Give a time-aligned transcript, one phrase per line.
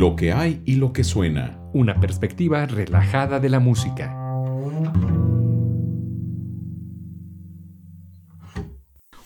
[0.00, 1.58] lo que hay y lo que suena.
[1.74, 4.16] Una perspectiva relajada de la música.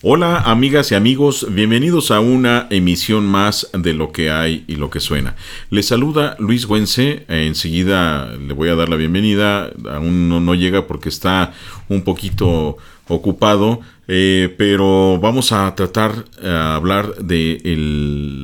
[0.03, 4.91] Hola amigas y amigos, bienvenidos a una emisión más de lo que hay y lo
[4.91, 5.37] que suena.
[5.71, 11.09] Les saluda Luis Güense, enseguida le voy a dar la bienvenida, aún no, llega porque
[11.09, 11.53] está
[11.89, 12.77] un poquito
[13.09, 17.61] ocupado, eh, pero vamos a tratar a eh, hablar de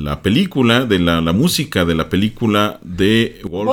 [0.02, 3.70] la película, de la, música de la película de Wolf.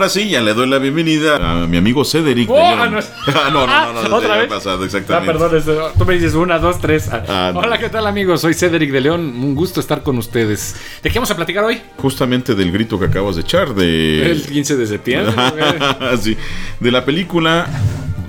[0.00, 2.48] Ahora sí, ya le doy la bienvenida a mi amigo Cedric.
[2.48, 4.48] Oh, ah, no, ah, no, no, no, no, ¿Otra vez?
[4.48, 5.30] pasado, exactamente.
[5.30, 7.10] Ah, perdón, tú me dices una, dos, tres.
[7.12, 8.40] Ah, Hola, ¿qué tal, amigos?
[8.40, 9.20] Soy Cedric de León.
[9.20, 10.74] Un gusto estar con ustedes.
[11.02, 11.82] ¿De qué vamos a platicar hoy?
[11.98, 14.30] Justamente del grito que acabas de echar de...
[14.30, 15.34] El 15 de septiembre.
[16.22, 16.34] sí,
[16.80, 17.68] de la película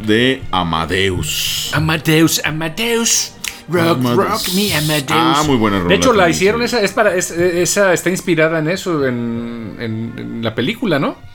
[0.06, 1.72] de Amadeus.
[1.74, 3.32] Amadeus, Amadeus.
[3.70, 5.06] Rock, rock me Amadeus.
[5.10, 9.06] Ah, muy buena De hecho, la hicieron, esa, es para, esa está inspirada en eso,
[9.06, 11.31] en, en la película, ¿no?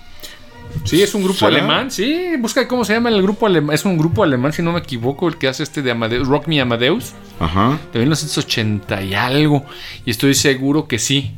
[0.85, 2.37] Sí, es un grupo alemán, sí.
[2.39, 3.75] Busca cómo se llama el grupo alemán.
[3.75, 6.47] Es un grupo alemán, si no me equivoco, el que hace este de Amadeus, Rock
[6.49, 7.13] Me Amadeus.
[7.41, 7.79] Ajá.
[7.93, 9.65] De 1980 y algo.
[10.05, 11.33] Y estoy seguro que sí.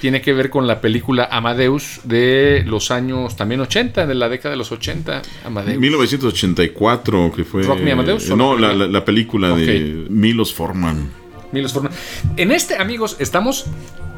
[0.00, 4.52] Tiene que ver con la película Amadeus de los años también 80, de la década
[4.52, 5.20] de los 80.
[5.44, 5.78] Amadeus.
[5.78, 7.62] 1984, que fue.
[7.62, 8.28] ¿Rock Me Amadeus?
[8.30, 11.10] no, la, película de Milos Forman.
[11.52, 11.92] Milos Forman.
[12.36, 13.66] En este, amigos, estamos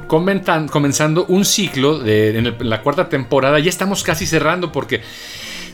[0.06, 3.58] comenzando un ciclo de, en, la cuarta temporada.
[3.58, 5.02] Ya estamos casi cerrando porque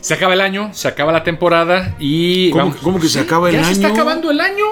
[0.01, 2.51] se acaba el año, se acaba la temporada y...
[2.51, 3.63] ¿Cómo, que se acaba el año?
[3.63, 4.65] Ya se está acabando el año.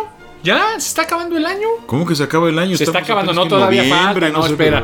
[0.44, 1.68] Ya se está acabando el año.
[1.86, 2.78] ¿Cómo que se acaba el año?
[2.78, 4.84] Se está acabando, no todavía falta, no, espera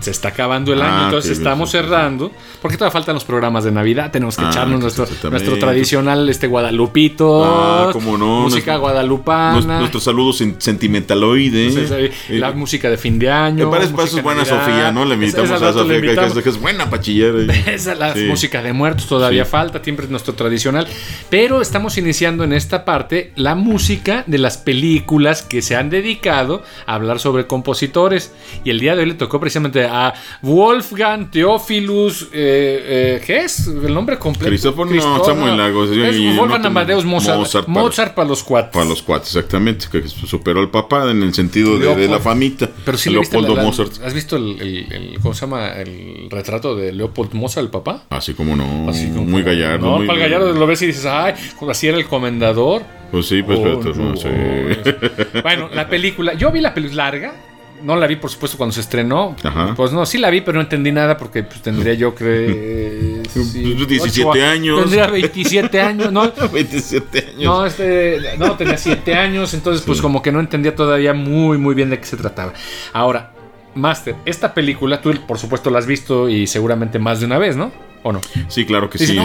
[0.00, 3.72] se está acabando el año, ah, entonces estamos cerrando, porque todavía faltan los programas de
[3.72, 8.40] Navidad, tenemos que ah, echarnos nuestro, nuestro tradicional este guadalupito, ah, ¿cómo no?
[8.42, 13.66] música guadalupana, nuestros saludos sentimentaloide, la eh, música de fin de año.
[13.66, 15.04] Me parece para eso es buena Sofía, ¿no?
[15.04, 17.54] Le invitamos a Sofía, que, es buena pachillera.
[17.66, 20.86] Esa la música de muertos todavía falta, siempre es nuestro tradicional,
[21.28, 26.62] pero estamos iniciando en esta parte la música de las películas que se han dedicado
[26.86, 28.32] a hablar sobre compositores
[28.64, 33.66] y el día de hoy le tocó precisamente a Wolfgang Theophilus, eh, eh, ¿qué es?
[33.66, 34.48] El nombre completo.
[34.50, 35.90] Cristófono no, Samuel Lagos.
[36.36, 37.66] Wolfgang Amadeus Mozart.
[37.66, 38.72] Mozart, para, los cuates.
[38.72, 39.86] Para los cuates, exactamente.
[39.90, 42.68] Que superó al papá en el sentido de, la famita.
[42.84, 44.02] Pero sí Leopoldo Mozart.
[44.04, 45.70] ¿Has visto el, ¿cómo se llama?
[45.72, 48.04] El retrato de Leopold Mozart, el papá.
[48.10, 48.64] Así como no.
[48.64, 49.86] muy gallardo.
[49.86, 51.34] No, muy para el gallardo lo ves y dices, ay,
[51.68, 52.82] así era el comendador.
[53.10, 57.34] Pues sí, pues, pero, oh, no, Bueno, la película, yo vi la película larga,
[57.82, 59.36] no la vi, por supuesto, cuando se estrenó.
[59.76, 63.22] Pues no, sí la vi, pero no entendí nada porque pues, tendría yo, creo.
[63.32, 64.80] 17 años.
[64.80, 66.32] Tendría 27 años, ¿no?
[66.52, 67.42] 27 años.
[67.42, 71.74] No, este, no, tenía 7 años, entonces, pues como que no entendía todavía muy, muy
[71.74, 72.52] bien de qué se trataba.
[72.92, 73.32] Ahora,
[73.74, 77.56] Master, esta película, tú por supuesto la has visto y seguramente más de una vez,
[77.56, 77.72] ¿no?
[78.02, 78.20] ¿O no?
[78.48, 79.18] Sí, claro que sí.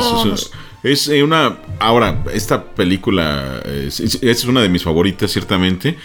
[0.83, 1.57] es, eh, una.
[1.79, 5.97] Ahora, esta película es, una de mis favoritas, ciertamente.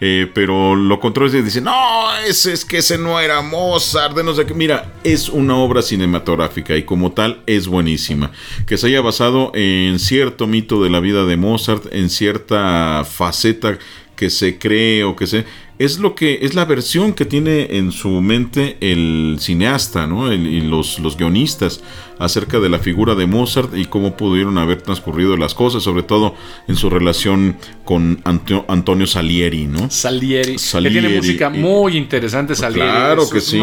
[0.00, 4.24] Eh, pero lo contrario es dice, no, ese es que ese no era Mozart, de
[4.24, 4.52] no sé qué.
[4.52, 8.30] Mira, es una obra cinematográfica y como tal es buenísima.
[8.66, 13.78] Que se haya basado en cierto mito de la vida de Mozart, en cierta faceta
[14.16, 15.44] que se cree o que se
[15.78, 20.32] es lo que es la versión que tiene en su mente el cineasta ¿no?
[20.32, 21.82] y los, los guionistas
[22.18, 26.34] acerca de la figura de Mozart y cómo pudieron haber transcurrido las cosas, sobre todo
[26.66, 29.90] en su relación con Antonio Salieri, ¿no?
[29.90, 32.88] Salieri, que tiene música muy interesante Salieri.
[32.88, 33.60] Claro que sí,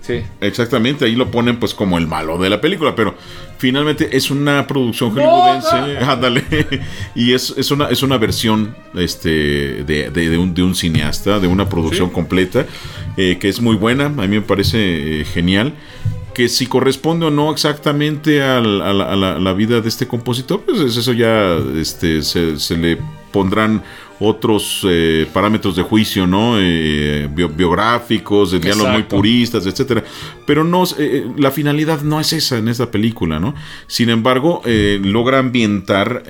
[0.00, 3.14] sí, exactamente, ahí lo ponen pues como el malo de la película, pero
[3.58, 6.44] finalmente es una producción hollywoodense, ándale,
[7.14, 11.46] y es, es, una, es una versión este, de, de, un, de un cineasta, de
[11.46, 12.66] una producción completa,
[13.16, 15.74] eh, que es muy buena, a mí me parece eh, genial.
[16.34, 21.56] Que si corresponde o no exactamente a, la, vida de este compositor, pues eso ya
[21.80, 22.98] este, se, le
[23.32, 23.82] pondrán
[24.18, 26.56] otros eh, parámetros de juicio, ¿no?
[26.58, 30.04] Eh, biográficos, de diálogos muy puristas, etcétera.
[30.46, 33.54] Pero no, eh, la finalidad no es esa en esta película, ¿no?
[33.86, 36.24] Sin embargo, logra ambientar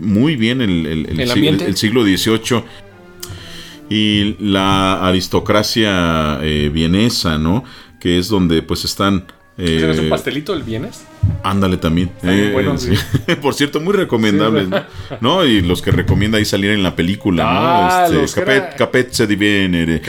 [0.00, 2.62] muy bien el, el, siglo XVIII
[3.90, 6.38] y la aristocracia
[6.72, 7.64] vienesa, ¿no?
[8.00, 9.26] Que es donde pues están
[9.56, 11.04] ¿Es un pastelito el vienes?
[11.42, 12.10] Ándale también.
[12.22, 12.54] Eh,
[13.42, 14.68] Por cierto, muy recomendable,
[15.20, 15.44] ¿no?
[15.44, 18.20] Y los que recomienda ahí salir en la película, ah, ¿no?
[18.20, 18.42] Este,
[18.76, 20.00] capet, se diviene.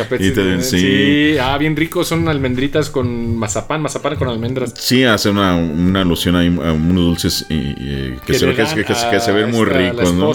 [0.61, 1.37] sí.
[1.41, 4.73] ah, bien rico, son almendritas con mazapán, mazapán con almendras.
[4.77, 9.65] Sí, hace una, una alusión ahí a unos dulces que, se, que, se ven muy
[9.65, 10.33] ricos, ¿no?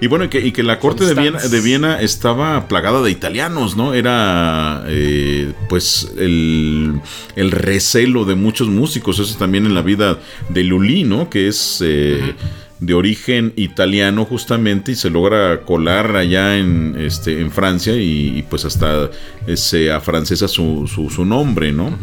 [0.00, 3.10] Y bueno, y que, y que la corte de Viena, de Viena estaba plagada de
[3.10, 3.94] italianos, ¿no?
[3.94, 7.00] Era, eh, pues, el,
[7.36, 10.17] el recelo de muchos músicos, eso también en la vida
[10.48, 11.30] de Lully, ¿no?
[11.30, 12.34] Que es eh,
[12.80, 18.64] de origen italiano justamente y se logra colar allá en, este, en Francia y, pues
[18.64, 19.10] hasta
[19.54, 21.96] se afrancesa su, su, nombre, ¿no?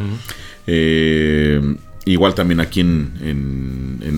[0.68, 1.62] Eh,
[2.06, 3.14] igual también aquí en,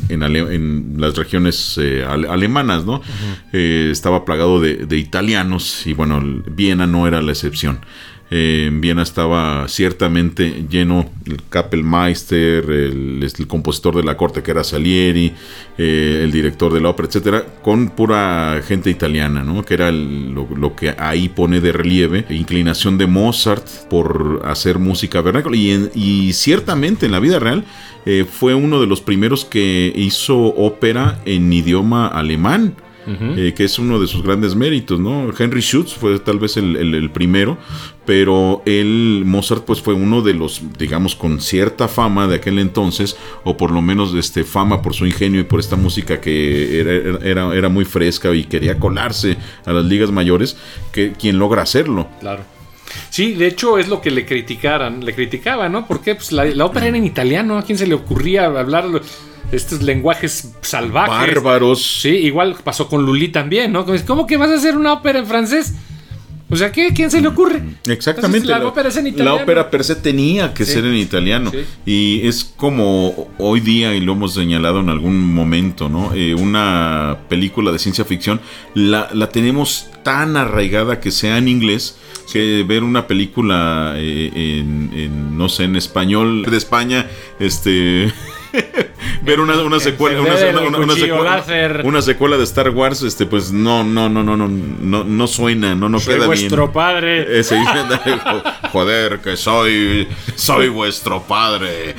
[0.10, 3.02] en, las regiones eh, alemanas, ¿no?
[3.54, 7.80] estaba plagado de, de, italianos y bueno, Viena no era la excepción.
[8.30, 14.64] Eh, en Viena estaba ciertamente lleno el Kapellmeister, el, compositor de la corte que era
[14.64, 15.34] Salieri,
[15.78, 19.64] eh, el director de la ópera, etcétera, con pura gente italiana, ¿no?
[19.64, 25.56] Que era lo, que ahí pone de relieve, inclinación de Mozart por hacer música vernácula
[25.56, 27.64] y, y ciertamente en la vida real
[28.10, 32.74] eh, fue uno de los primeros que hizo ópera en idioma alemán.
[33.08, 35.32] Eh, que es uno de sus grandes méritos, ¿no?
[35.38, 37.58] Henry Schutz fue tal vez el, primero,
[38.06, 43.16] pero él, Mozart, pues fue uno de los, digamos, con cierta fama de aquel entonces,
[43.46, 47.20] o por lo menos este, fama por su ingenio y por esta música que era,
[47.26, 50.58] era, era muy fresca y quería colarse a las ligas mayores,
[50.92, 52.10] que quien logra hacerlo.
[52.20, 52.44] Claro.
[53.10, 55.88] Sí, de hecho es lo que le criticaran, le criticaban, ¿no?
[55.88, 58.86] Porque pues, la, la ópera era en italiano, ¿a quién se le ocurría hablar
[59.52, 61.36] estos lenguajes salvajes.
[61.36, 62.00] Bárbaros.
[62.02, 63.86] Sí, igual pasó con Lully también, ¿no?
[64.06, 65.74] ¿Cómo que vas a hacer una ópera en francés?
[66.50, 66.94] O sea, ¿qué?
[66.94, 67.62] ¿quién se le ocurre?
[67.88, 68.48] Exactamente.
[68.48, 69.36] la, ópera es en italiano.
[69.36, 71.52] La ópera per se tenía que ser en italiano.
[71.86, 76.14] Y es como hoy día, y lo hemos señalado en algún momento, ¿no?
[76.14, 78.40] Eh, una película de ciencia ficción
[78.74, 81.98] la, la, tenemos tan arraigada que sea en inglés
[82.32, 87.08] que ver una película eh, en, no sé, en español de España,
[87.40, 88.14] este...
[89.22, 94.10] ver una, una secuela, una, secuela, una, secuela de Star Wars, este, pues no, no,
[94.10, 97.42] no, no, no, no, no suena, no, no soy vuestro padre.
[98.72, 101.96] joder, que soy, soy vuestro padre.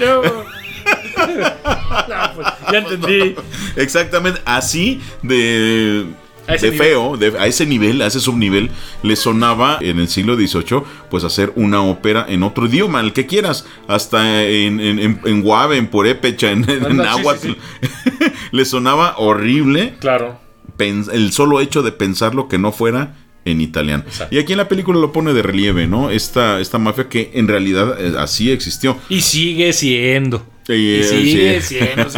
[2.34, 3.34] Pues, ya entendí.
[3.76, 6.06] Exactamente, así de
[6.56, 8.70] de feo, a ese nivel, a ese subnivel,
[9.02, 13.26] le sonaba en el siglo XVIII, pues hacer una ópera en otro idioma, el que
[13.26, 16.66] quieras, hasta en, en, en, en Guave, en Purépecha, en,
[16.96, 17.52] Náhuatl.
[18.50, 19.94] le sonaba horrible.
[20.00, 20.40] Claro.
[20.78, 24.04] El solo hecho de pensarlo que no fuera en italiano.
[24.30, 26.10] Y aquí en la película lo pone de relieve, ¿no?
[26.10, 28.96] Esta, esta mafia que en realidad eh, así existió.
[29.08, 30.46] Y sigue siendo.
[30.74, 32.08] Y sigue siendo.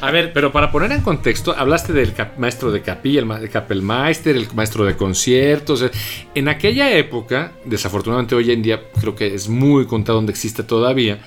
[0.00, 4.46] a ver, pero para poner en contexto, hablaste del maestro de capilla, el Kapellmeister, el
[4.54, 5.84] maestro de conciertos.
[6.34, 11.20] En aquella época, desafortunadamente hoy en día creo que es muy contado donde existe todavía,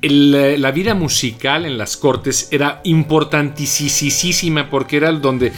[0.00, 5.52] la vida musical en las cortes era importantísima porque era donde,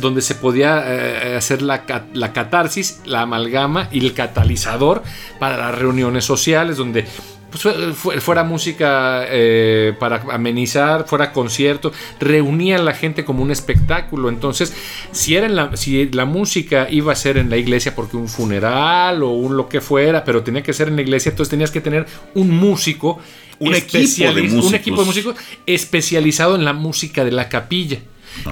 [0.00, 5.02] donde se podía eh, hacer la, la, catarsis, la amalgama y el catalizador
[5.40, 7.04] para las reuniones sociales, donde
[7.50, 14.28] pues, fuera música eh, para amenizar, fuera concierto, reunía a la gente como un espectáculo.
[14.28, 14.74] Entonces,
[15.12, 19.22] si, era la, si la música iba a ser en la iglesia porque un funeral
[19.22, 21.80] o un lo que fuera, pero tenía que ser en la iglesia, entonces tenías que
[21.80, 23.18] tener un músico
[23.60, 24.66] un equipo de músicos.
[24.66, 27.98] Un equipo de músicos especializado en la música de la capilla.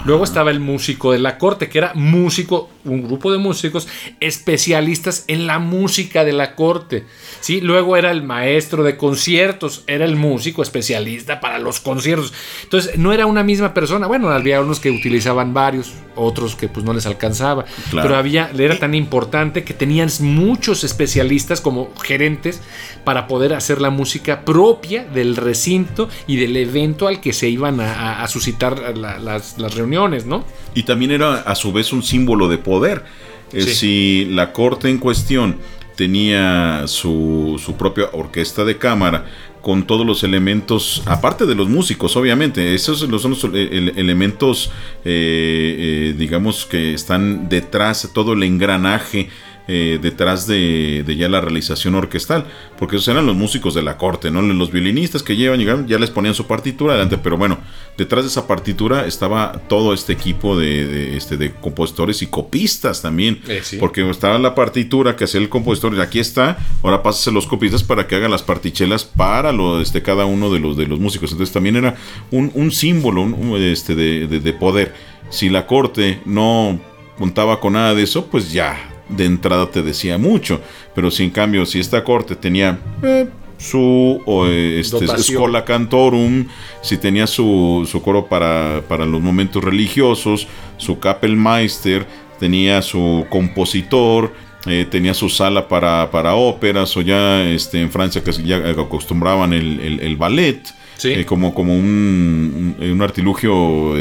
[0.05, 3.89] Luego estaba el músico de la corte, que era músico, un grupo de músicos
[4.21, 7.05] especialistas en la música de la corte.
[7.41, 7.61] ¿sí?
[7.61, 12.33] Luego era el maestro de conciertos, era el músico especialista para los conciertos.
[12.63, 14.07] Entonces, no era una misma persona.
[14.07, 17.65] Bueno, había unos que utilizaban varios, otros que pues no les alcanzaba.
[17.91, 22.61] Pero había, era tan importante que tenían muchos especialistas como gerentes
[23.05, 27.81] para poder hacer la música propia del recinto y del evento al que se iban
[27.81, 30.45] a, suscitar las reuniones, ¿no?
[30.75, 33.05] Y también era a su vez un símbolo de poder.
[33.53, 35.57] Eh, si la corte en cuestión
[35.97, 39.25] tenía su, su propia orquesta de cámara
[39.61, 44.71] con todos los elementos, aparte de los músicos, obviamente, esos son los elementos,
[45.05, 49.29] eh, eh, digamos, que están detrás, todo el engranaje
[49.71, 52.47] eh, detrás de, ya la realización orquestal,
[52.79, 54.41] porque esos eran los músicos de la corte, ¿no?
[54.41, 57.59] Los violinistas que llevan, llegaron, ya les ponían su partitura adelante, pero bueno,
[57.99, 63.43] detrás de esa partitura estaba todo este equipo de, este, de compositores y copistas también,
[63.47, 67.47] eh, porque estaba la partitura que hacía el compositor, y aquí está, ahora pásase los
[67.47, 70.99] copistas para que hagan las partichelas para lo, este, cada uno de los, de los
[70.99, 71.95] músicos, entonces también era
[72.31, 74.95] un, símbolo este, de, de poder.
[75.29, 76.81] Si la corte no
[77.19, 80.61] contaba con nada de eso, pues ya de entrada te decía mucho.
[80.95, 86.47] Pero si en cambio, si esta corte tenía eh, su este, escola cantorum,
[86.83, 90.47] si tenía su, su coro para, para, los momentos religiosos,
[90.77, 92.07] su Kapellmeister,
[92.39, 94.33] tenía su compositor,
[94.67, 99.53] eh, tenía su sala para, para, óperas, o ya este, en Francia que ya acostumbraban
[99.53, 100.61] el, el, ballet.
[101.05, 103.95] Eh, como, como un, un artilugio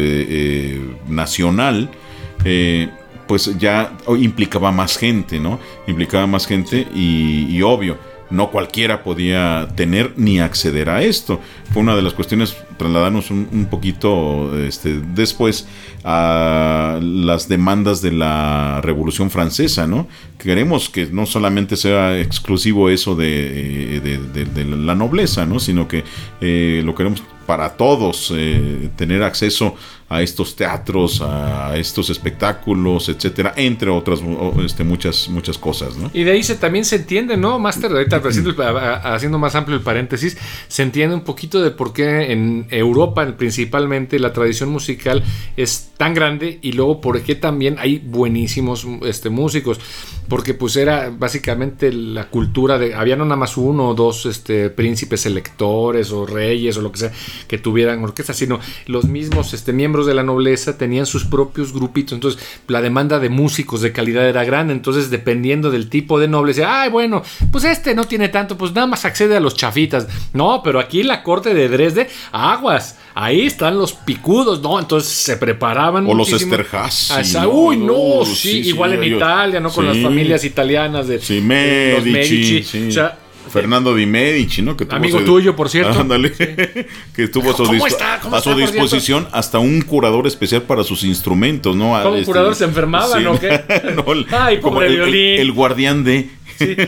[1.07, 1.91] nacional
[3.27, 5.59] pues ya implicaba más gente, ¿no?
[5.87, 7.97] Implicaba más gente y, obvio,
[8.29, 11.39] no cualquiera podía tener ni acceder a esto.
[11.71, 15.67] Fue una de las cuestiones, trasladarnos un, poquito este, después
[16.03, 20.07] a las demandas de la Revolución Francesa, ¿no?
[20.37, 25.59] Queremos que no solamente sea exclusivo eso de, de, la nobleza, ¿no?
[25.59, 26.03] Sino que
[26.41, 29.75] eh, lo queremos para todos, eh, tener acceso
[30.09, 34.21] a estos teatros, a estos espectáculos, etcétera, entre otras
[34.63, 36.09] este, muchas, muchas cosas, ¿no?
[36.13, 37.59] Y de ahí se, también se entiende, ¿no?
[37.59, 38.21] Master, ahorita
[39.03, 40.37] haciendo, más amplio el paréntesis,
[40.69, 45.23] se entiende un poquito de por qué en Europa principalmente la tradición musical
[45.57, 49.77] es tan grande y luego por qué también hay buenísimos este, músicos,
[50.29, 54.69] porque pues era básicamente la cultura de, había no nada más uno o dos este,
[54.69, 57.11] príncipes electores o reyes o lo que sea
[57.47, 62.13] que tuvieran orquesta, sino los mismos este, miembros de la nobleza tenían sus propios grupitos,
[62.13, 66.53] entonces la demanda de músicos de calidad era grande, entonces dependiendo del tipo de noble,
[66.65, 70.07] ay, bueno, pues este no tiene tanto, pues nada más accede a los chafitas.
[70.33, 74.79] No, pero aquí en la corte de Dresde, aguas, ahí están los picudos, ¿no?
[74.79, 76.05] Entonces se preparaban.
[76.07, 77.37] O los Esterhazy.
[77.49, 79.71] Uy, no, sí, igual en Italia, ¿no?
[79.71, 83.17] Con las familias italianas de, sí, Medici, O sea,
[83.49, 84.75] Fernando Di Medici, ¿no?
[84.75, 85.99] Que Amigo tuyo, por cierto.
[85.99, 86.31] Ándale.
[86.31, 91.97] que estuvo a su, disposición hasta un curador especial para sus instrumentos, ¿no?
[92.01, 93.39] ¿Cómo un este, curador se enfermaba, ¿no?
[93.39, 93.61] ¿Qué?
[94.31, 95.39] Ay, pobre violín.
[95.39, 96.29] el, guardián de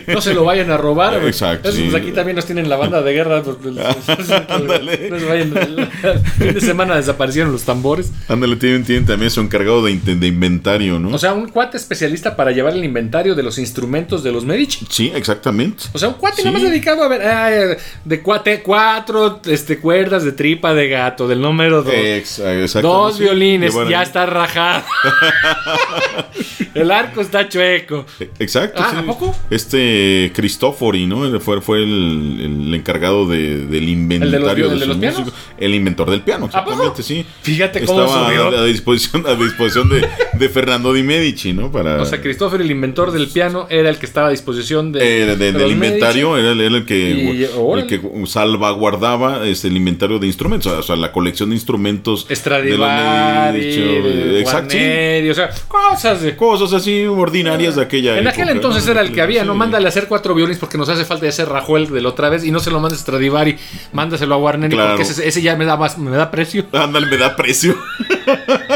[0.08, 1.24] no se lo vayan a robar.
[1.26, 1.70] Exacto.
[1.72, 3.44] Pues aquí también nos tienen la banda de guerra.
[3.44, 3.58] Pues,
[4.50, 5.10] Ándale.
[5.10, 5.58] No se vayan.
[5.58, 5.90] El
[6.38, 8.12] fin de semana desaparecieron los tambores.
[8.28, 11.10] Ándale, tienen, tienen también su encargado de, inventario, ¿no?
[11.16, 14.86] O sea, un cuate especialista para llevar el inventario de los instrumentos de los Medici.
[14.90, 15.84] Sí, exactamente.
[15.94, 20.32] O sea, un cuate nada más dedicado a ver de cuate, cuatro este, cuerdas de
[20.32, 22.42] tripa de gato, del número dos.
[22.82, 24.84] dos violines, ya está rajado.
[26.74, 28.06] el arco está chueco.
[28.40, 28.82] Exacto.
[28.84, 29.36] Ah, ¿A poco?
[29.50, 31.40] este Cristofori, ¿no?
[31.40, 35.34] Fue, fue el, encargado de, inventario de, los, músicos.
[35.58, 37.26] El inventor del piano, exactamente, sí.
[37.42, 41.72] Fíjate cómo Estaba a, disposición, a disposición de, Fernando Di Medici, ¿no?
[41.72, 42.02] Para...
[42.02, 45.36] O sea, Cristofori, el inventor del piano, era el que estaba a disposición de, eh,
[45.36, 50.96] del inventario, era, el, que, el que salvaguardaba este, el inventario de instrumentos, o sea,
[50.96, 52.28] la colección de instrumentos.
[52.30, 56.36] Stradivari, de exacto, o sea, cosas, de...
[56.36, 59.90] cosas así ordinarias de aquella En aquel entonces era el que había, no mándale a
[59.90, 62.60] hacer cuatro violines porque nos hace falta ese Rajuel de la otra vez y no
[62.60, 63.58] se lo mandes a Stradivari,
[63.94, 66.66] mándaselo a Warner porque ese, ya me da más, me da precio.
[66.74, 67.78] Ándale, me da precio.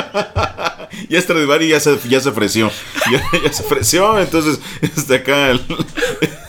[1.09, 2.71] ya Stradivari ya se, ya se ofreció.
[3.11, 5.61] Ya, se ofreció, entonces este acá el,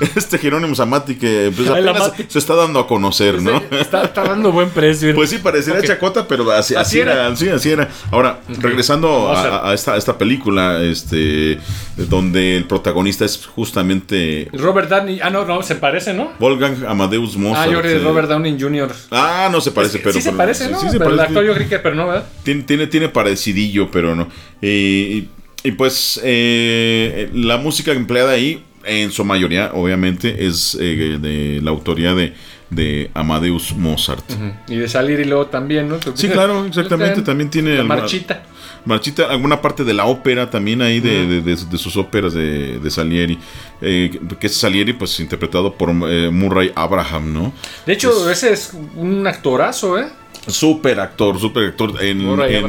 [0.16, 3.62] este Jerónimo Zamati que pues, apenas se está dando a conocer, ¿no?
[3.70, 5.14] Está, dando buen precio.
[5.14, 7.34] Pues sí, parecería chacota, pero así, así, era.
[7.36, 7.88] Sí, así era.
[8.10, 11.58] Ahora, regresando a, esta, esta película, este,
[11.96, 14.48] donde el protagonista es justamente...
[14.52, 16.32] Robert Downey, ah, no, no, se parece, ¿no?
[16.38, 17.68] Wolfgang Amadeus Mozart.
[17.68, 18.92] Ah, yo creo Robert Downey Jr.
[19.10, 20.12] Ah, no se parece, pero...
[20.12, 20.80] Sí se parece, ¿no?
[20.80, 22.26] Sí, pero el actor yo creo que, pero no, ¿verdad?
[22.42, 24.28] Tiene, tiene, tiene parecidillo, pero no.
[24.60, 25.28] y,
[25.66, 31.70] y pues eh, la música empleada ahí en su mayoría, obviamente, es eh, de la
[31.70, 32.34] autoría de,
[32.70, 34.24] de Amadeus Mozart.
[34.68, 35.98] Y de salir y luego también, ¿no?
[36.14, 37.22] Sí, claro, exactamente.
[37.22, 37.76] También tiene.
[37.76, 38.44] La marchita.
[38.86, 43.38] Marchita, alguna parte de la ópera también ahí de, de, sus óperas de, Salieri,
[43.80, 47.52] eh, que es Salieri pues interpretado por eh, Murray Abraham, ¿no?
[47.84, 50.06] De hecho, ese es un actorazo, ¿eh?
[50.46, 52.02] Super actor, super actor.
[52.02, 52.20] En,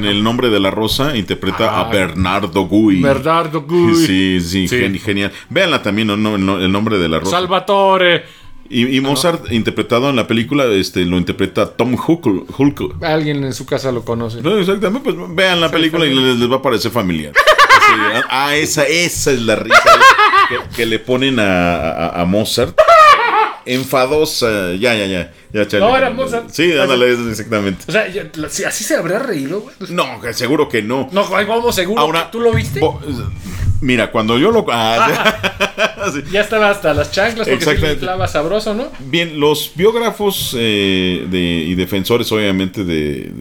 [0.04, 1.90] El nombre de la rosa interpreta a ah.
[1.92, 3.02] Bernardo Gui.
[3.02, 3.96] Bernardo Gui.
[4.08, 4.68] Sí, sí,
[5.00, 5.32] genial.
[5.50, 6.36] Véanla también, ¿no?
[6.36, 7.32] El nombre de la rosa.
[7.32, 8.26] Salvatore.
[8.70, 13.04] Y, Mozart, interpretado en la película, este, lo interpreta Tom Hulk.
[13.04, 14.42] Alguien en su casa lo conoce.
[14.42, 17.34] No, exactamente, pues vean la película y les, va a parecer familiar.
[18.30, 19.82] ah, esa, esa es la risa
[20.76, 22.78] que, le ponen a Mozart
[23.68, 24.74] enfadosa.
[24.74, 25.32] Ya, ya, ya.
[25.52, 26.50] ya no, era Mozart.
[26.50, 27.86] Sí, ándale, exactamente.
[27.88, 28.08] O sea,
[28.68, 29.76] ¿así se habría reído, güey?
[29.90, 31.10] No, seguro que no.
[31.12, 32.02] No, vamos, seguro.
[32.02, 32.82] Ahora, ¿Tú lo viste?
[33.82, 34.66] Mira, cuando yo lo.
[34.72, 35.38] Ah,
[36.32, 38.90] Ya estaba hasta las chanclas porque se clava sabroso, ¿no?
[39.00, 43.32] Bien, los biógrafos eh, de, y defensores, obviamente, de,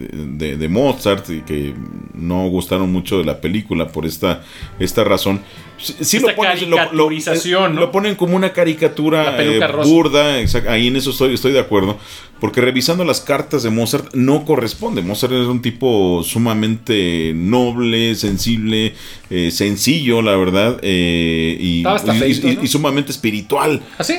[0.57, 1.73] de, Mozart y que
[2.17, 4.43] no gustaron mucho de la película por esta,
[4.79, 5.41] esta razón.
[5.77, 10.37] Sí, lo, ponen, lo, eh, lo, ponen como una caricatura eh, burda,
[10.69, 11.99] ahí en eso estoy, estoy de acuerdo,
[12.39, 15.03] porque revisando las cartas de Mozart no corresponde.
[15.03, 18.95] Mozart es un tipo sumamente noble, sensible,
[19.29, 23.83] eh, sencillo, la verdad, y, y, sumamente espiritual.
[23.99, 24.15] ¿Ah, sí?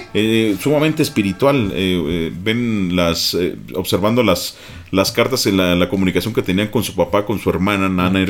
[0.60, 1.72] sumamente espiritual.
[2.40, 3.36] ven las,
[3.74, 4.56] observando las
[4.90, 8.25] las cartas en la, comunicación que tenían con su papá, con su hermana, Nana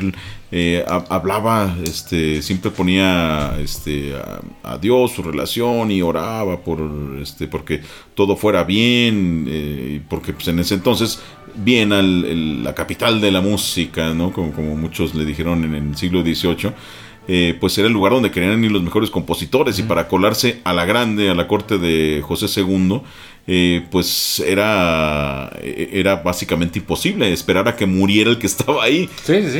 [0.50, 4.14] eh, hablaba, este, siempre ponía este,
[4.62, 6.80] a, Dios su relación y oraba por,
[7.20, 7.80] este, porque
[8.14, 11.20] todo fuera bien, eh, porque pues, en ese entonces
[11.56, 14.32] bien al, la capital de la música, ¿no?
[14.32, 16.72] como, como muchos le dijeron en el siglo XVIII.
[17.30, 20.72] Eh, pues era el lugar donde querían ir los mejores compositores y para colarse a
[20.72, 23.02] la grande, a la corte de José II,
[23.50, 29.08] eh, pues era, era básicamente imposible esperar a que muriera el que estaba ahí.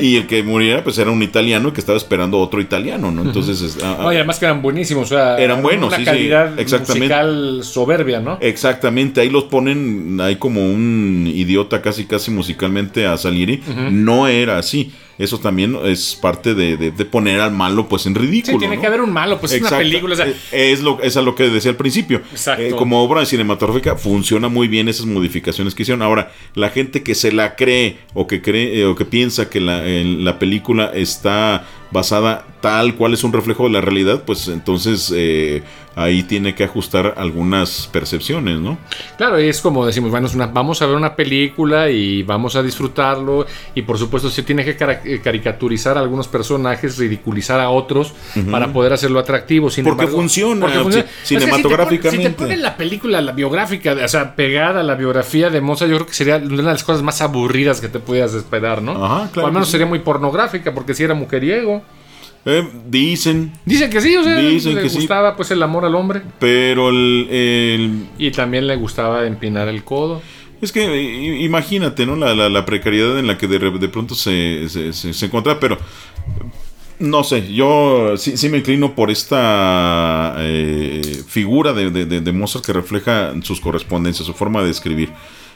[0.03, 3.23] Y el que muriera, pues era un italiano que estaba esperando otro italiano, ¿no?
[3.23, 3.79] Entonces.
[3.83, 8.37] Ah, ah, además que eran buenísimos, o sea, eran buenos, una calidad musical soberbia, ¿no?
[8.43, 13.63] Exactamente, ahí los ponen, hay como un idiota casi, casi musicalmente a Salieri.
[13.91, 18.53] No era así eso también es parte de, poner al malo pues en ridículo.
[18.53, 20.15] Sí, tiene que haber un malo, pues es una película.
[20.25, 22.23] Eh, es, lo, es a lo que decía al principio.
[22.31, 22.63] Exacto.
[22.63, 26.03] Eh, como obra cinematográfica funciona muy bien esas modificaciones que hicieron.
[26.03, 29.61] Ahora, la gente que se la cree o que cree eh, o que piensa que
[29.61, 35.13] la, la película está basada tal cual es un reflejo de la realidad, pues entonces
[35.15, 35.63] eh,
[35.99, 38.79] ahí tiene que ajustar algunas percepciones, ¿no?
[39.17, 43.83] Claro, es como decimos, bueno, vamos a ver una película y vamos a disfrutarlo y
[43.83, 48.13] por supuesto se tiene que eh, caricaturizar a algunos personajes, ridiculizar a otros
[48.51, 49.71] para poder hacerlo atractivo.
[49.71, 50.67] Sin porque, funciona,
[51.25, 52.29] cinematográficamente.
[52.29, 55.91] si, te ponen, la película, la biográfica, o sea, pegada a la biografía de Mozart,
[55.91, 59.05] yo creo que sería una de las cosas más aburridas que te pudieras esperar, ¿no?
[59.05, 59.47] Ajá, claro.
[59.47, 61.78] O al menos sería muy pornográfica porque si era mujeriego.
[62.51, 63.53] Eh, dicen.
[63.67, 66.23] Dicen que sí, o sea, le gustaba pues el amor al hombre.
[66.39, 70.23] Pero el, Y también le gustaba empinar el codo.
[70.63, 71.03] Es que
[71.43, 72.17] imagínate, ¿no?
[72.17, 75.79] La, precariedad en la que de, pronto se, se, encuentra, pero
[76.99, 83.35] no sé, yo sí, me inclino por esta eh, figura de, de, Mozart que refleja
[83.43, 85.11] sus correspondencias, su forma de escribir.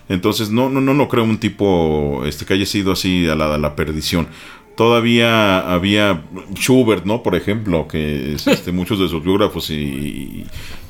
[0.08, 3.54] Entonces, no, no, no, no creo un tipo este, que haya sido así a la,
[3.54, 4.28] a la perdición.
[4.76, 6.22] Todavía había
[6.54, 7.22] Schubert, ¿no?
[7.22, 10.46] Por ejemplo, que este, muchos de sus biógrafos y,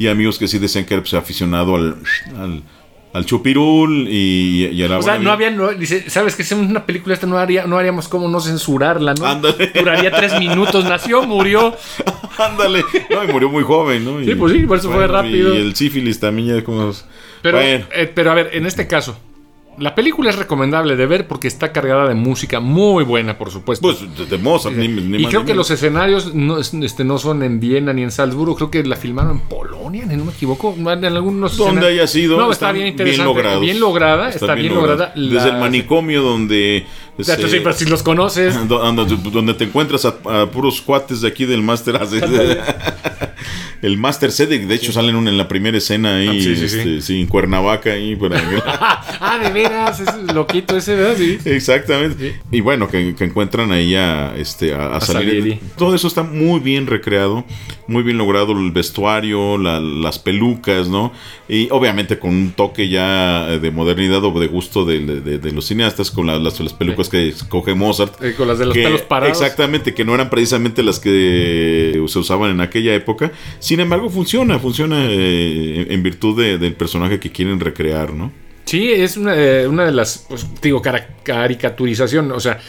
[0.09, 1.97] amigos que sí decían que era pues, aficionado al,
[3.12, 6.87] al, chupirul y, y, a la O sea, no había, dice, ¿sabes que si una
[6.87, 9.27] película esta no, haría, no haríamos cómo no censurarla, ¿no?
[9.27, 9.73] Ándale.
[9.75, 11.77] Duraría tres minutos, nació, murió.
[12.38, 12.85] Ándale.
[13.11, 14.25] No, y murió muy joven, ¿no?
[14.25, 15.55] sí, pues sí, por eso fue rápido.
[15.55, 16.92] Y el sífilis también ya como...
[17.42, 19.18] Pero, eh, pero a ver, en este caso,
[19.79, 23.83] la película es recomendable de ver porque está cargada de música muy buena, por supuesto.
[23.83, 27.93] Pues de Mozart, ni, Y creo que los escenarios no, este, no son en Viena
[27.93, 30.75] ni en Salzburgo, creo que la filmaron en Polonia, no me equivoco.
[30.77, 32.37] En algunos donde haya sido.
[32.37, 33.59] No, está, bien interesante.
[33.61, 35.13] Bien, lograda, está, bien, lograda.
[35.17, 36.87] Desde el manicomio donde.
[37.19, 38.57] Este, si los conoces.
[38.69, 41.99] Donde, te encuentras a, puros cuates de aquí del máster.
[43.83, 47.27] el Master Cedric, de hecho, salen en la primera escena ahí, ah, este, sí, en
[47.27, 48.16] Cuernavaca ahí.
[48.64, 51.16] ah, de veras, es loquito ese, ¿verdad?
[51.18, 51.38] Sí.
[51.45, 52.40] Exactamente.
[52.53, 55.59] Y bueno, que, encuentran ahí a, este, a, salir.
[55.77, 57.45] Todo eso está muy bien recreado,
[57.88, 61.12] muy bien logrado el vestuario, las pelucas, ¿no?
[61.49, 65.01] Y obviamente con un toque ya de modernidad o de gusto de,
[65.53, 68.23] los cineastas, con las, las, pelucas que escoge Mozart.
[68.23, 69.40] Eh, con las de los pelos parados.
[69.40, 73.33] Exactamente, que no eran precisamente las que se usaban en aquella época
[73.73, 78.31] sin embargo, funciona, funciona eh, en virtud del personaje que quieren recrear, ¿no?
[78.67, 82.61] Sí, es una, eh, de las, pues, digo, caricaturización, o sea,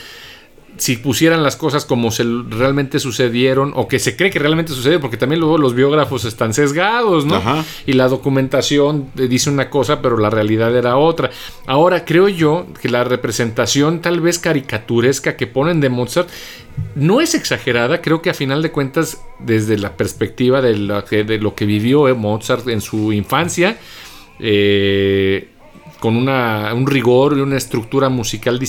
[0.78, 5.02] si pusieran las cosas como se realmente sucedieron o que se cree que realmente sucedió,
[5.02, 7.42] porque también luego los biógrafos están sesgados, ¿no?
[7.86, 11.32] Y la documentación dice una cosa, pero la realidad era otra.
[11.68, 16.30] Ahora creo yo que la representación tal vez caricaturesca que ponen de Mozart
[16.96, 21.24] no es exagerada, creo que a final de cuentas, desde la perspectiva de lo que,
[21.24, 23.78] de lo que vivió eh, Mozart en su infancia,
[24.40, 25.50] eh,
[26.00, 28.60] con una, un rigor y una estructura musical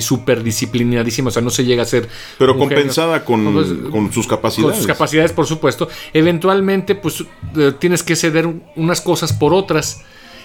[0.00, 2.06] súper disciplinadísima, o sea, no se llega a ser...
[2.38, 4.72] Pero compensada con, pues, con, sus capacidades.
[4.72, 5.88] Con sus capacidades, por supuesto.
[6.12, 7.24] Eventualmente, pues
[7.56, 8.46] eh, tienes que ceder
[8.76, 10.02] unas cosas por otras.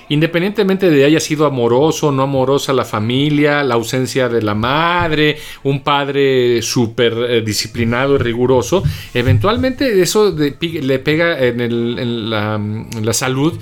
[0.09, 5.37] Independientemente de haya sido amoroso o no amorosa la familia, la ausencia de la madre,
[5.63, 12.55] un padre súper eh, disciplinado y riguroso, eventualmente eso le pega en, el, en, la,
[12.55, 13.53] en la salud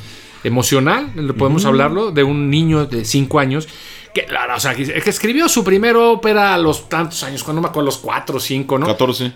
[0.43, 3.67] emocional, podemos hablarlo, de un niño de 5 años
[4.13, 7.89] que, o sea, que escribió su primera ópera a los tantos años, cuando me acuerdo,
[7.89, 8.85] a los 4 o 5, ¿no?
[8.85, 9.33] 14.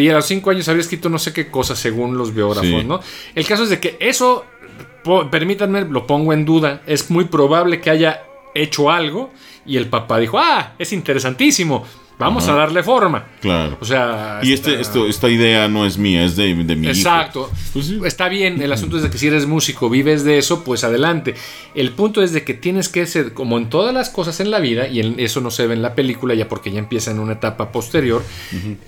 [0.00, 3.00] Y a los 5 años había escrito no sé qué cosa, según los biógrafos, ¿no?
[3.34, 4.46] El caso es de que eso,
[5.30, 9.30] permítanme, lo pongo en duda, es muy probable que haya hecho algo
[9.66, 11.84] y el papá dijo, ah, es interesantísimo
[12.18, 13.24] Vamos a darle forma.
[13.40, 13.76] Claro.
[13.80, 14.40] O sea.
[14.42, 17.50] Y este, esto, esta idea no es mía, es de, de mi Exacto.
[17.72, 18.62] Pues Está bien.
[18.62, 21.34] El asunto es de que si eres músico, vives de eso, pues adelante.
[21.74, 24.60] El punto es de que tienes que ser, como en todas las cosas en la
[24.60, 27.34] vida, y eso no se ve en la película ya porque ya empieza en una
[27.34, 28.22] etapa posterior,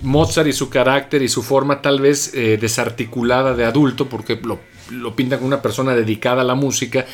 [0.01, 4.59] Mozart y su carácter y su forma tal vez eh, desarticulada de adulto, porque lo,
[4.91, 7.05] lo pintan como una persona dedicada a la música,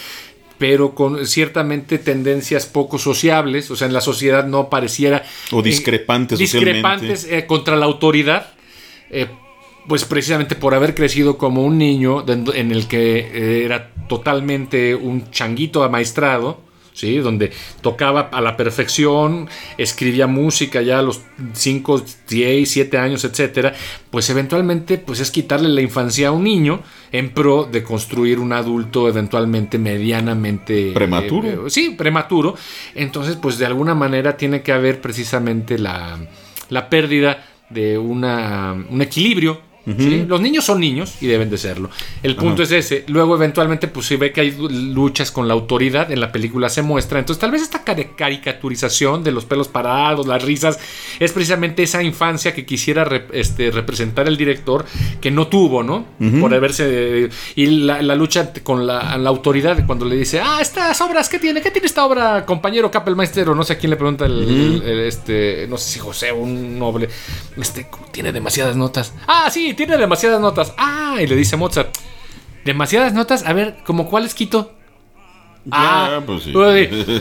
[0.58, 5.24] pero con ciertamente tendencias poco sociables, o sea, en la sociedad no pareciera...
[5.52, 8.54] O discrepantes, eh, discrepantes eh, contra la autoridad,
[9.10, 9.28] eh,
[9.88, 15.84] pues precisamente por haber crecido como un niño en el que era totalmente un changuito
[15.84, 16.62] amaestrado,
[16.94, 17.18] ¿sí?
[17.18, 17.52] donde
[17.82, 21.22] tocaba a la perfección, escribía música ya a los
[21.54, 23.74] 5, 10, 7 años, etcétera,
[24.10, 28.54] pues eventualmente pues es quitarle la infancia a un niño en pro de construir un
[28.54, 31.68] adulto eventualmente medianamente prematuro.
[31.68, 32.56] Eh, sí, prematuro.
[32.96, 36.20] Entonces, pues de alguna manera tiene que haber precisamente la,
[36.70, 41.90] la pérdida de una, un equilibrio los niños son niños y deben de serlo.
[42.22, 43.04] El punto es ese.
[43.08, 46.82] Luego, eventualmente, pues si ve que hay luchas con la autoridad, en la película se
[46.82, 47.20] muestra.
[47.20, 50.80] Entonces, tal vez esta caricaturización de los pelos parados, las risas,
[51.20, 54.86] es precisamente esa infancia que quisiera este, representar el director,
[55.20, 56.06] que no tuvo, ¿no?
[56.40, 57.30] Por haberse.
[57.56, 61.62] Y la, lucha con la, autoridad, cuando le dice, ah, estas obras, ¿qué tiene?
[61.62, 63.50] ¿Qué tiene esta obra, compañero Kappelmeister?
[63.50, 67.10] O no sé a quién le pregunta el, este, no sé si José, un noble,
[67.58, 69.14] este, tiene demasiadas notas.
[69.28, 70.74] Ah, sí, tiene demasiadas notas.
[70.78, 71.96] Ah, y le dice Mozart,
[72.66, 74.74] demasiadas notas, a ver, ¿como cuáles quito?
[75.72, 76.54] Ah, pues sí.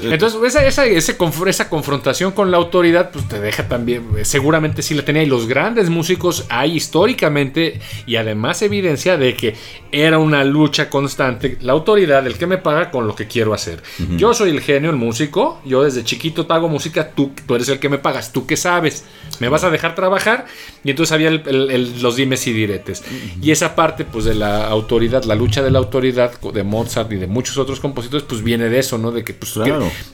[0.04, 5.22] Entonces, esa, esa, confrontación con la autoridad, pues te deja también, seguramente sí la tenía.
[5.22, 9.54] Y los grandes músicos hay históricamente, y además evidencia de que
[9.92, 11.58] era una lucha constante.
[11.60, 13.82] La autoridad, el que me paga con lo que quiero hacer.
[14.16, 15.60] Yo soy el genio, el músico.
[15.64, 18.56] Yo desde chiquito te hago música, tú, tú eres el que me pagas, tú que
[18.56, 19.04] sabes.
[19.40, 20.46] Me vas a dejar trabajar.
[20.84, 23.04] Y entonces había los dimes y diretes.
[23.40, 27.16] Y esa parte, pues de la autoridad, la lucha de la autoridad de Mozart y
[27.16, 29.12] de muchos otros compositores, pues viene de eso, ¿no?
[29.12, 29.52] De que pues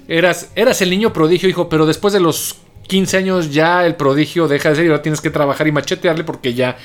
[0.09, 2.57] eras, eras el niño prodigio, hijo, pero después de los
[2.89, 6.25] 15 años ya el prodigio deja de ser y ahora tienes que trabajar y machetearle
[6.25, 6.77] porque ya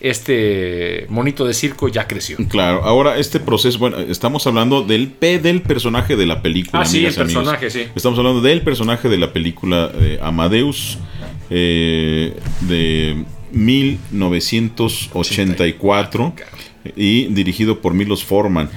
[0.00, 2.38] este monito de circo ya creció.
[2.48, 6.82] Claro, ahora este proceso, bueno, estamos hablando del P del personaje de la película.
[6.82, 7.84] Ah, sí, el personaje, sí.
[7.94, 10.98] Estamos hablando del personaje de la película eh, Amadeus
[11.50, 16.34] eh, de 1984
[16.96, 18.68] y dirigido por Milos Forman.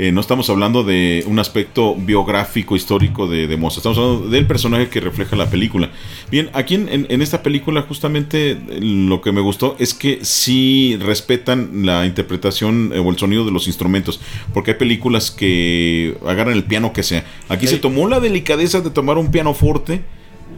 [0.00, 3.78] Eh, no estamos hablando de un aspecto biográfico, histórico de, de Mozart.
[3.78, 5.90] Estamos hablando del personaje que refleja la película.
[6.30, 12.06] Bien, aquí en, esta película justamente lo que me gustó es que sí respetan la
[12.06, 14.20] interpretación eh, o el sonido de los instrumentos.
[14.54, 17.24] Porque hay películas que agarran el piano que sea.
[17.48, 20.02] Aquí se tomó la delicadeza de tomar un piano fuerte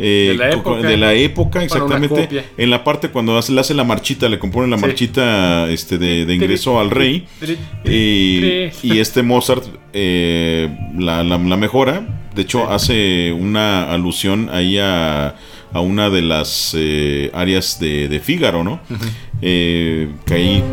[0.02, 2.44] eh, de, la época, exactamente.
[2.56, 6.34] En la parte cuando hace, le hace la marchita, le compone la marchita este, de,
[6.34, 7.26] ingreso al rey.
[7.84, 12.06] y este Mozart eh, la, la, mejora.
[12.34, 15.34] De hecho, hace una alusión ahí a,
[15.72, 18.80] a una de las eh, áreas de, de Fígaro, ¿no?
[19.42, 20.64] eh, que ahí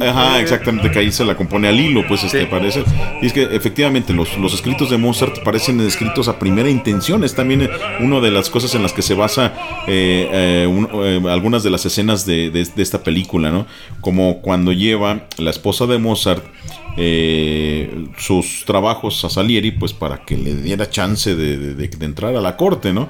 [0.00, 2.84] ajá, exactamente que ahí se la compone al hilo pues este parece.
[3.20, 7.24] Y es que efectivamente los, los escritos de Mozart parecen escritos a primera intención.
[7.24, 7.68] Es también
[8.00, 9.52] una de las cosas en las que se basa
[9.86, 13.66] eh, eh, eh, algunas de las escenas de, de, esta película no
[14.00, 16.44] como cuando lleva la esposa de Mozart
[18.18, 22.56] sus trabajos a Salieri pues para que le diera chance de, de entrar a la
[22.56, 23.08] corte no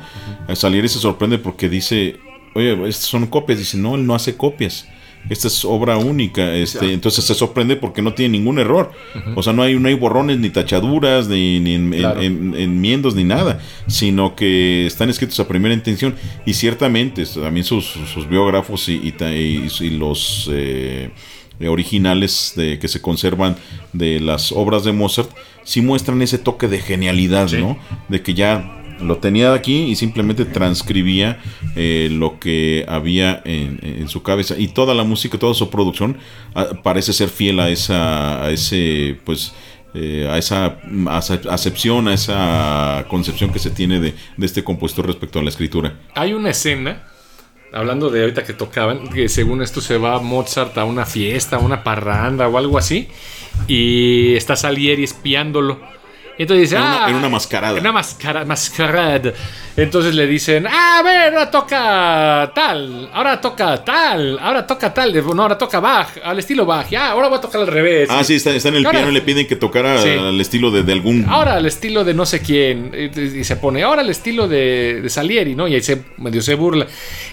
[0.55, 2.17] Salieri se sorprende porque dice
[2.55, 3.59] oye, estas son copias.
[3.59, 4.87] Dice, no, él no hace copias.
[5.31, 6.55] Esta es obra única.
[6.55, 8.93] Este, entonces se sorprende porque no tiene ningún error.
[9.37, 12.21] O sea, no hay, no hay borrones, ni tachaduras, ni, ni en- Claro.
[12.21, 13.59] en- en- enmiendos, ni nada.
[13.87, 16.15] Sino que están escritos a primera intención.
[16.45, 21.09] Y ciertamente, también sus, sus biógrafos y, y ta- y- y los eh,
[21.69, 23.57] originales de, que se conservan
[23.93, 25.31] de las obras de Mozart,
[25.65, 27.59] sí muestran ese toque de genialidad, Sí.
[27.59, 27.79] ¿no?
[28.09, 31.41] De que ya lo tenía aquí y simplemente transcribía
[31.75, 36.19] eh, lo que había en, en su cabeza y toda la música, toda su producción
[36.55, 39.55] ah, parece ser fiel a esa, a ese, pues,
[39.95, 45.07] eh, a esa ace- acepción, a esa concepción que se tiene de, de este compositor
[45.07, 45.99] respecto a la escritura.
[46.15, 47.03] Hay una escena,
[47.73, 51.59] hablando de ahorita que tocaban, que según esto se va Mozart a una fiesta, a
[51.61, 53.09] una parranda o algo así,
[53.67, 55.81] y está Salieri espiándolo.
[56.43, 57.75] Entonces dice, En una- ah, en una mascarada.
[57.75, 59.33] En una mascara, mascarada.
[59.77, 65.15] Entonces le dicen, ah, a ver, ahora toca tal, ahora toca tal, ahora toca tal,
[65.35, 68.09] no, ahora toca Bach, al estilo Bach, ya, ahora voy a tocar al revés.
[68.11, 70.11] Ah, sí, está, está en el Ahora- piano y le piden que tocara Sí.
[70.11, 71.25] al estilo de, de algún...
[71.29, 72.93] Ahora al estilo de no sé quién.
[72.95, 75.67] Y, y se pone, ahora al estilo de, de Salieri, ¿no?
[75.69, 76.87] Y ahí se medio se burla.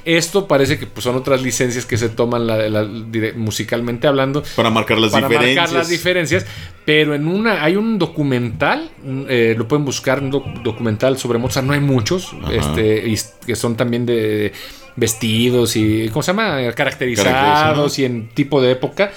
[0.05, 4.43] Esto parece que pues, son otras licencias que se toman la- la- dire- musicalmente hablando
[4.55, 5.57] para marcar las para diferencias.
[5.63, 6.45] marcar las diferencias.
[6.85, 8.89] Pero en una hay un documental,
[9.29, 12.53] eh, lo pueden buscar, un doc- documental sobre Mozart, no hay muchos, Ajá.
[12.53, 14.51] este, y que son también de
[14.95, 16.59] vestidos y, ¿cómo se llama?
[16.75, 19.11] Caracterizados y en tipo de época.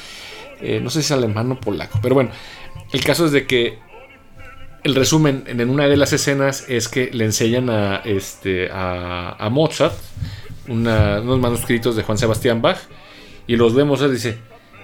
[0.60, 2.30] Eh, no sé si es alemán o polaco, pero bueno,
[2.92, 3.78] el caso es de que
[4.84, 9.36] el resumen en en una de las escenas es que le enseñan a, este, a,
[9.44, 9.94] a Mozart
[10.68, 12.78] una- unos manuscritos de Juan Sebastián Bach
[13.48, 14.38] y los vemos, él dice,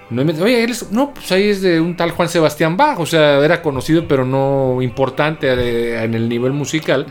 [0.09, 2.99] no, me- oye, él es- no, pues ahí es de un tal Juan Sebastián Bach,
[2.99, 7.05] o sea, era conocido pero no importante eh, en el nivel musical,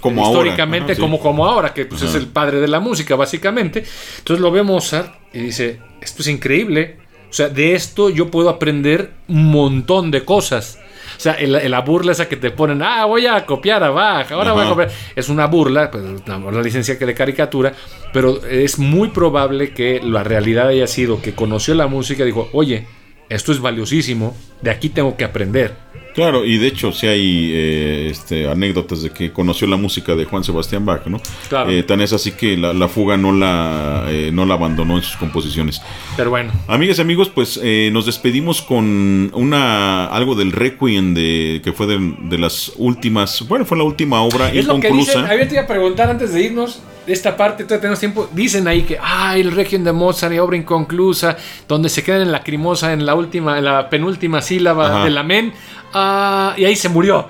[0.00, 0.30] Como ahora.
[0.40, 1.00] históricamente Ajá, sí.
[1.00, 3.84] como, como ahora, que pues es el padre de la música básicamente.
[4.18, 6.96] Entonces lo ve Mozart y dice, esto es increíble,
[7.30, 10.78] o sea, de esto yo puedo aprender un montón de cosas.
[11.16, 14.30] O sea, el- la burla esa que te ponen, ah, voy a copiar a Bach,
[14.32, 14.90] ahora voy a copiar.
[15.16, 17.72] Es una burla, pues, una licencia que de caricatura,
[18.12, 22.48] pero es muy probable que la realidad haya sido que conoció la música y dijo,
[22.52, 22.86] oye,
[23.28, 25.74] esto es valiosísimo, de aquí tengo que aprender.
[26.14, 30.24] Claro, y de hecho sí hay eh, este, anécdotas de que conoció la música de
[30.24, 31.20] Juan Sebastián Bach, ¿no?
[31.48, 31.70] Claro.
[31.70, 35.02] Eh, tan es así que la, la fuga no la, eh, no la abandonó en
[35.02, 35.80] sus composiciones.
[36.16, 41.60] Pero bueno, Amigas y amigos, pues eh, nos despedimos con una algo del Requiem de
[41.64, 45.20] que fue de, de las últimas, bueno, fue la última obra Es lo que inconclusa.
[45.20, 45.30] dicen.
[45.30, 48.28] Había te iba a preguntar antes de irnos esta parte, todavía tenemos tiempo.
[48.32, 51.36] Dicen ahí que, ah, el Requiem de Mozart y obra inconclusa,
[51.68, 55.04] donde se quedan en lacrimosa en la última, en la penúltima sílaba Ajá.
[55.04, 55.52] del amén,
[55.94, 57.28] ah, y ahí se murió.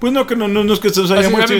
[0.00, 1.54] Pues no, que no, no, no es que se nos haya muerto,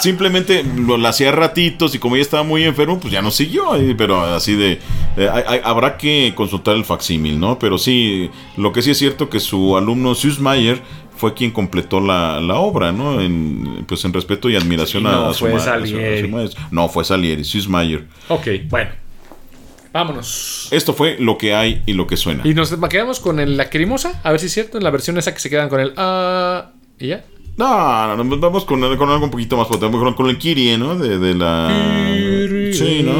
[0.00, 3.70] simplemente lo, lo hacía ratitos y como ya estaba muy enfermo, pues ya no siguió.
[3.96, 4.78] Pero así de.
[5.16, 7.58] eh, hay- habrá que consultar el facsímil, ¿no?
[7.58, 10.80] Pero sí, lo que sí es cierto que su alumno Süßmayer
[11.16, 13.20] fue quien completó la, la obra, ¿no?
[13.20, 15.78] En, pues en respeto y admiración Sí, a, no a su, fue a su- a
[15.80, 16.28] su Salieri.
[16.28, 16.62] maestro.
[16.70, 18.06] No, fue Salieri, Süßmayer.
[18.28, 18.90] Ok, bueno.
[19.92, 20.68] Vámonos.
[20.70, 22.42] Esto fue lo que hay y lo que suena.
[22.46, 25.34] Y nos quedamos con el lacrimosa, a ver si es cierto, en la versión esa
[25.34, 27.24] que se quedan con el ah, y ya.
[27.58, 30.78] No, no, no, vamos con, con algo un poquito más potente, con, con el Kyrie,
[30.78, 30.94] ¿no?
[30.96, 31.68] De, de la...
[32.72, 33.12] Sí, ¿no?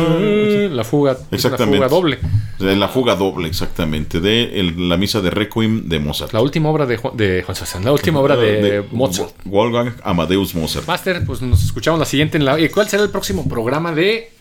[0.72, 1.78] La fuga, Exactamente.
[1.80, 2.18] la fuga doble.
[2.58, 4.20] De la fuga doble, exactamente.
[4.20, 6.32] De el- la misa de Requiem de Mozart.
[6.32, 9.32] La última obra de Juan, de Juan Sebastián, la última obra de, Mozart.
[9.44, 10.86] Wolfgang Amadeus Mozart.
[10.86, 12.58] Master, pues nos escuchamos la siguiente en la.
[12.58, 14.32] ¿Y cuál será el próximo programa de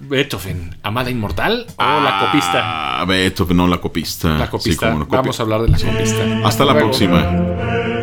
[0.00, 0.76] Beethoven?
[0.82, 3.00] ¿Amada Inmortal o la copista?
[3.00, 4.28] Ah, Beethoven, no la copista.
[4.36, 4.92] La Sí, copista.
[4.94, 6.46] copi- Vamos a hablar de la copista.
[6.46, 6.88] Hasta la Luego.
[6.88, 7.93] próxima.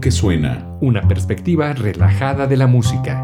[0.00, 0.66] Que suena.
[0.80, 3.20] Una perspectiva relajada de la música.